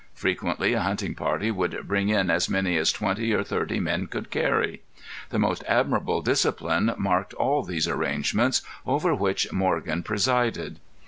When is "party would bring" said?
1.13-2.09